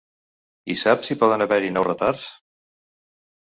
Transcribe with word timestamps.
I 0.73 0.75
sap 0.83 1.05
si 1.09 1.13
hi 1.15 1.19
poden 1.25 1.45
haver-hi 1.47 1.71
nous 1.77 1.89
retards? 1.91 2.27